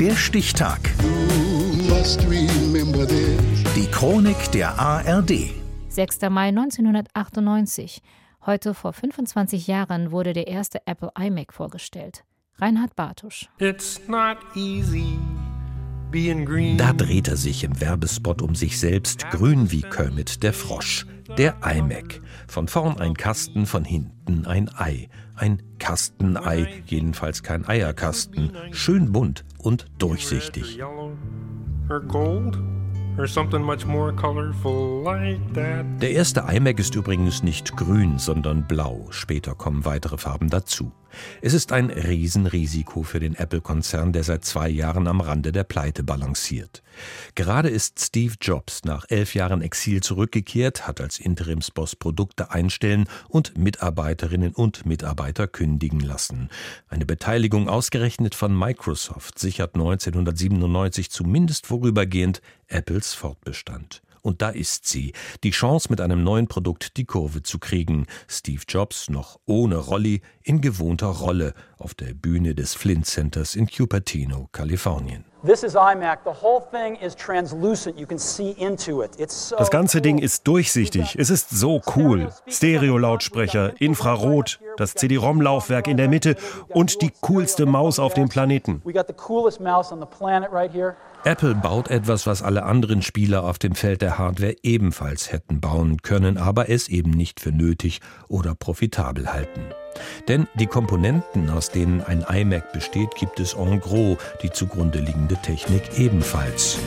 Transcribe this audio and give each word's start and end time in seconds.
Der 0.00 0.14
Stichtag. 0.14 0.78
Die 3.74 3.86
Chronik 3.90 4.52
der 4.52 4.78
ARD. 4.78 5.50
6. 5.88 6.20
Mai 6.30 6.48
1998. 6.48 8.00
Heute 8.46 8.74
vor 8.74 8.92
25 8.92 9.66
Jahren 9.66 10.12
wurde 10.12 10.34
der 10.34 10.46
erste 10.46 10.86
Apple 10.86 11.10
iMac 11.18 11.52
vorgestellt. 11.52 12.22
Reinhard 12.58 12.94
Bartusch. 12.94 13.48
It's 13.58 14.00
not 14.06 14.38
easy. 14.54 15.18
Da 16.78 16.92
dreht 16.92 17.28
er 17.28 17.36
sich 17.36 17.64
im 17.64 17.80
Werbespot 17.80 18.40
um 18.40 18.54
sich 18.54 18.78
selbst, 18.78 19.28
grün 19.30 19.70
wie 19.72 19.82
Kermit 19.82 20.42
der 20.42 20.52
Frosch. 20.52 21.06
Der 21.36 21.56
iMac. 21.62 22.22
Von 22.46 22.68
vorn 22.68 22.98
ein 22.98 23.14
Kasten, 23.14 23.66
von 23.66 23.84
hinten 23.84 24.46
ein 24.46 24.70
Ei. 24.74 25.08
Ein 25.38 25.62
Kastenei, 25.78 26.82
jedenfalls 26.86 27.44
kein 27.44 27.66
Eierkasten. 27.66 28.50
Schön 28.72 29.12
bunt 29.12 29.44
und 29.58 29.86
durchsichtig. 29.98 30.80
Der 36.00 36.10
erste 36.10 36.40
iMac 36.40 36.78
ist 36.80 36.94
übrigens 36.96 37.42
nicht 37.44 37.76
grün, 37.76 38.18
sondern 38.18 38.66
blau. 38.66 39.06
Später 39.10 39.54
kommen 39.54 39.84
weitere 39.84 40.18
Farben 40.18 40.50
dazu. 40.50 40.92
Es 41.40 41.54
ist 41.54 41.72
ein 41.72 41.90
Riesenrisiko 41.90 43.02
für 43.02 43.20
den 43.20 43.34
Apple-Konzern, 43.34 44.12
der 44.12 44.24
seit 44.24 44.44
zwei 44.44 44.68
Jahren 44.68 45.06
am 45.06 45.20
Rande 45.20 45.52
der 45.52 45.64
Pleite 45.64 46.02
balanciert. 46.02 46.82
Gerade 47.34 47.68
ist 47.68 48.00
Steve 48.00 48.34
Jobs 48.40 48.84
nach 48.84 49.04
elf 49.08 49.34
Jahren 49.34 49.62
Exil 49.62 50.02
zurückgekehrt, 50.02 50.86
hat 50.86 51.00
als 51.00 51.18
Interimsboss 51.18 51.96
Produkte 51.96 52.50
einstellen 52.50 53.08
und 53.28 53.56
Mitarbeiterinnen 53.56 54.52
und 54.52 54.86
Mitarbeiter 54.86 55.46
kündigen 55.46 56.00
lassen. 56.00 56.48
Eine 56.88 57.06
Beteiligung 57.06 57.68
ausgerechnet 57.68 58.34
von 58.34 58.56
Microsoft 58.56 59.38
sichert 59.38 59.74
1997 59.74 61.10
zumindest 61.10 61.66
vorübergehend 61.66 62.42
Apples 62.68 63.14
Fortbestand. 63.14 64.02
Und 64.22 64.42
da 64.42 64.50
ist 64.50 64.86
sie, 64.86 65.12
die 65.42 65.50
Chance, 65.50 65.88
mit 65.90 66.00
einem 66.00 66.22
neuen 66.22 66.48
Produkt 66.48 66.96
die 66.96 67.04
Kurve 67.04 67.42
zu 67.42 67.58
kriegen. 67.58 68.06
Steve 68.26 68.62
Jobs 68.68 69.08
noch 69.08 69.38
ohne 69.46 69.76
Rolli 69.76 70.22
in 70.42 70.60
gewohnter 70.60 71.08
Rolle 71.08 71.54
auf 71.78 71.94
der 71.94 72.14
Bühne 72.14 72.54
des 72.54 72.74
Flint 72.74 73.06
Centers 73.06 73.54
in 73.54 73.68
Cupertino, 73.68 74.48
Kalifornien. 74.52 75.24
Das 79.56 79.70
ganze 79.70 80.00
Ding 80.00 80.18
ist 80.18 80.46
durchsichtig. 80.48 81.16
Es 81.16 81.30
ist 81.30 81.50
so 81.50 81.80
cool. 81.94 82.32
Stereo-Lautsprecher, 82.48 83.80
Infrarot, 83.80 84.58
das 84.78 84.94
CD-ROM-Laufwerk 84.94 85.86
in 85.86 85.96
der 85.96 86.08
Mitte 86.08 86.36
und 86.68 87.02
die 87.02 87.12
coolste 87.20 87.66
Maus 87.66 87.98
auf 87.98 88.14
dem 88.14 88.28
Planeten. 88.28 88.82
Apple 91.24 91.54
baut 91.54 91.88
etwas, 91.88 92.26
was 92.26 92.42
alle 92.42 92.62
anderen 92.62 93.02
Spieler 93.02 93.44
auf 93.44 93.58
dem 93.58 93.74
Feld 93.74 94.02
der 94.02 94.18
Hardware 94.18 94.54
ebenfalls 94.62 95.32
hätten 95.32 95.60
bauen 95.60 96.00
können, 96.02 96.38
aber 96.38 96.70
es 96.70 96.88
eben 96.88 97.10
nicht 97.10 97.40
für 97.40 97.50
nötig 97.50 98.00
oder 98.28 98.54
profitabel 98.54 99.32
halten. 99.32 99.62
Denn 100.28 100.46
die 100.54 100.66
Komponenten, 100.66 101.50
aus 101.50 101.70
denen 101.70 102.02
ein 102.02 102.24
iMac 102.28 102.72
besteht, 102.72 103.14
gibt 103.16 103.40
es 103.40 103.54
en 103.54 103.80
gros, 103.80 104.16
die 104.42 104.50
zugrunde 104.50 105.00
liegende 105.00 105.36
Technik 105.36 105.98
ebenfalls. 105.98 106.78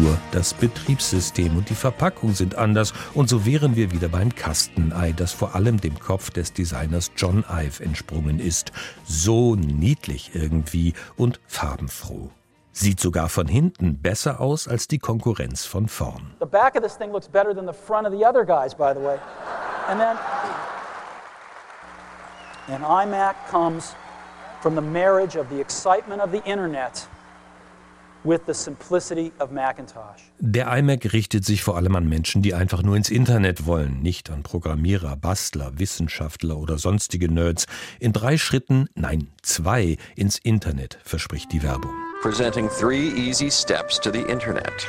Nur 0.00 0.16
das 0.30 0.54
Betriebssystem 0.54 1.54
und 1.54 1.68
die 1.68 1.74
Verpackung 1.74 2.32
sind 2.32 2.54
anders 2.54 2.94
und 3.12 3.28
so 3.28 3.44
wären 3.44 3.76
wir 3.76 3.92
wieder 3.92 4.08
beim 4.08 4.34
Kastenei, 4.34 5.12
das 5.12 5.32
vor 5.32 5.54
allem 5.54 5.82
dem 5.82 5.98
Kopf 5.98 6.30
des 6.30 6.54
Designers 6.54 7.10
John 7.14 7.44
Ive 7.50 7.84
entsprungen 7.84 8.40
ist. 8.40 8.72
So 9.04 9.54
niedlich 9.54 10.34
irgendwie 10.34 10.94
und 11.16 11.40
farbenfroh. 11.46 12.30
Sieht 12.72 13.00
sogar 13.00 13.28
von 13.28 13.46
hinten 13.46 13.98
besser 14.00 14.40
aus 14.40 14.66
als 14.66 14.88
die 14.88 14.98
Konkurrenz 14.98 15.66
von 15.66 15.88
vorn. 15.88 16.32
The 16.40 16.46
back 16.46 16.74
of 16.74 16.82
this 16.82 16.96
thing 16.96 17.12
looks 17.12 17.28
better 17.28 17.54
than 17.54 17.68
front 17.74 18.06
of 18.06 18.14
the 18.14 18.24
other 18.24 18.46
by 18.46 18.94
the 18.94 19.04
way. 19.04 19.18
And 19.88 20.00
then 20.00 20.16
an 22.68 22.82
iMac 22.82 23.34
comes 23.50 23.94
from 24.62 24.74
the 24.74 24.80
marriage 24.80 25.36
of 25.36 25.50
the 25.50 25.60
excitement 25.60 26.22
of 26.22 26.30
the 26.30 26.40
internet 26.48 27.06
der 30.38 30.76
iMac 30.76 31.12
richtet 31.12 31.44
sich 31.44 31.62
vor 31.62 31.76
allem 31.76 31.96
an 31.96 32.08
Menschen, 32.08 32.42
die 32.42 32.54
einfach 32.54 32.82
nur 32.82 32.96
ins 32.96 33.10
Internet 33.10 33.66
wollen, 33.66 34.00
nicht 34.00 34.30
an 34.30 34.42
Programmierer, 34.42 35.16
Bastler, 35.16 35.78
Wissenschaftler 35.78 36.56
oder 36.56 36.78
sonstige 36.78 37.32
Nerds. 37.32 37.66
In 37.98 38.12
drei 38.12 38.38
Schritten, 38.38 38.88
nein, 38.94 39.28
zwei, 39.42 39.96
ins 40.14 40.38
Internet, 40.38 40.98
verspricht 41.02 41.52
die 41.52 41.62
Werbung. 41.62 41.92
Presenting 42.22 42.68
three 42.68 43.08
easy 43.08 43.50
steps 43.50 43.98
to 43.98 44.12
the 44.12 44.20
Internet. 44.20 44.88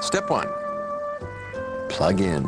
Step 0.00 0.30
one. 0.30 0.48
Plug 1.88 2.20
in. 2.20 2.44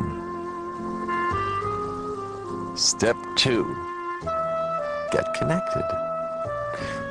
Step 2.77 3.17
two. 3.35 3.65
Get 5.11 5.33
connected. 5.37 5.83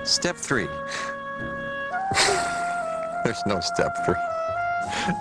Step 0.04 0.36
three. 0.36 0.68
There's 3.24 3.44
no 3.46 3.60
step 3.60 3.92
three. 4.04 4.14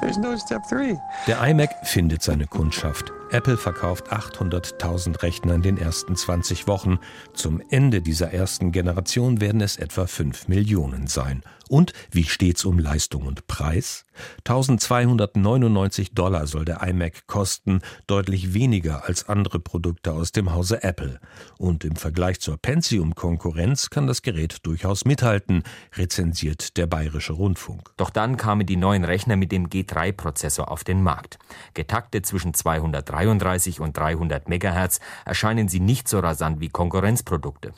There's 0.02 0.18
no 0.18 0.38
step 0.38 0.64
three. 0.68 0.98
Der 1.28 1.42
iMac 1.42 1.70
findet 1.84 2.22
seine 2.22 2.48
Kundschaft. 2.48 3.12
Apple 3.32 3.58
verkauft 3.58 4.12
800.000 4.12 5.24
Rechner 5.24 5.56
in 5.56 5.62
den 5.62 5.78
ersten 5.78 6.16
20 6.16 6.68
Wochen. 6.68 7.00
Zum 7.34 7.62
Ende 7.70 8.02
dieser 8.02 8.32
ersten 8.32 8.72
Generation 8.72 9.42
werden 9.42 9.62
es 9.62 9.78
etwa 9.78 10.06
5 10.06 10.48
Millionen 10.48 11.08
sein. 11.08 11.42
Und 11.74 11.92
wie 12.12 12.26
steht's 12.26 12.66
um 12.66 12.78
Leistung 12.78 13.26
und 13.26 13.48
Preis? 13.48 14.06
1299 14.46 16.14
Dollar 16.14 16.46
soll 16.46 16.66
der 16.66 16.84
iMac 16.84 17.26
kosten, 17.26 17.82
deutlich 18.06 18.54
weniger 18.54 19.06
als 19.06 19.28
andere 19.28 19.60
Produkte 19.60 20.12
aus 20.12 20.32
dem 20.32 20.54
Hause 20.54 20.84
Apple. 20.84 21.20
Und 21.58 21.84
im 21.84 21.96
Vergleich 21.96 22.40
zur 22.40 22.58
Pentium-Konkurrenz 22.58 23.90
kann 23.90 24.06
das 24.06 24.22
Gerät 24.22 24.58
durchaus 24.68 25.06
mithalten, 25.06 25.64
rezensiert 25.96 26.78
der 26.78 26.86
Bayerische 26.86 27.34
Rundfunk. 27.34 27.90
Doch 27.98 28.12
dann 28.12 28.38
kamen 28.38 28.68
die 28.68 28.78
neuen 28.78 29.04
Rechner 29.04 29.36
mit 29.36 29.52
dem 29.52 29.68
G3-Prozessor 29.68 30.70
auf 30.70 30.84
den 30.84 31.02
Markt. 31.02 31.40
Getaktet 31.74 32.28
zwischen 32.28 32.54
230 32.54 33.04
32 33.34 33.80
und 33.80 33.98
300 33.98 34.48
Megahertz 34.48 35.00
erscheinen 35.26 35.68
sie 35.68 35.80
nicht 35.80 36.08
so 36.08 36.20
rasant 36.20 36.60
wie 36.60 36.70
Konkurrenzprodukte. 36.70 37.74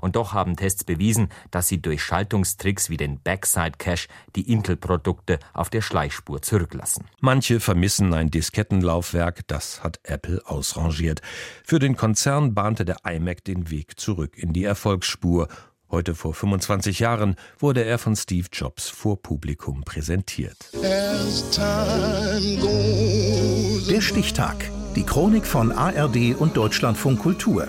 Und 0.00 0.16
doch 0.16 0.32
haben 0.32 0.56
Tests 0.56 0.84
bewiesen, 0.84 1.28
dass 1.50 1.68
sie 1.68 1.80
durch 1.80 2.02
Schaltungstricks 2.02 2.90
wie 2.90 2.96
den 2.96 3.20
Backside 3.20 3.72
Cache 3.78 4.08
die 4.36 4.50
Intel-Produkte 4.50 5.38
auf 5.52 5.70
der 5.70 5.82
Schleichspur 5.82 6.42
zurücklassen. 6.42 7.06
Manche 7.20 7.60
vermissen 7.60 8.14
ein 8.14 8.30
Diskettenlaufwerk, 8.30 9.46
das 9.46 9.82
hat 9.82 10.00
Apple 10.04 10.42
ausrangiert. 10.44 11.22
Für 11.64 11.78
den 11.78 11.96
Konzern 11.96 12.54
bahnte 12.54 12.84
der 12.84 12.98
iMac 13.04 13.44
den 13.44 13.70
Weg 13.70 13.98
zurück 13.98 14.36
in 14.36 14.52
die 14.52 14.64
Erfolgsspur. 14.64 15.48
Heute 15.90 16.14
vor 16.14 16.34
25 16.34 17.00
Jahren 17.00 17.34
wurde 17.58 17.84
er 17.84 17.98
von 17.98 18.14
Steve 18.14 18.46
Jobs 18.52 18.88
vor 18.88 19.20
Publikum 19.20 19.82
präsentiert. 19.82 20.56
Der 23.88 24.00
Stichtag. 24.00 24.70
Die 24.94 25.02
Chronik 25.02 25.46
von 25.46 25.72
ARD 25.72 26.36
und 26.38 26.56
Deutschlandfunk 26.56 27.18
Kultur. 27.20 27.68